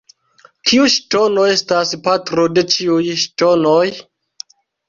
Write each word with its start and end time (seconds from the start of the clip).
Kiu 0.69 0.85
ŝtono 0.93 1.43
estas 1.57 1.93
patro 2.09 2.47
de 2.57 2.65
ĉiuj 2.77 3.05
ŝtonoj? 3.27 3.87